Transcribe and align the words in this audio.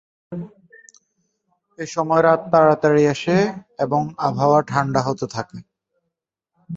এসময় 1.79 2.21
রাত 2.21 2.41
তাড়াতাড়ি 2.51 3.03
আসে 3.13 3.37
এবং 3.79 4.01
আবহাওয়া 4.19 4.59
ঠাণ্ডা 4.67 5.01
হতে 5.07 5.25
থাকে। 5.35 5.57